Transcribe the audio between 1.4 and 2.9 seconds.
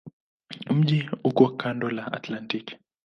kando la Atlantiki.